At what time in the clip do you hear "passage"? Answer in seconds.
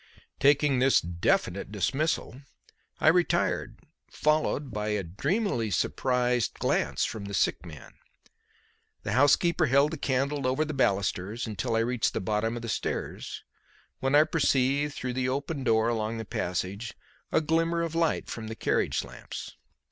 16.25-16.95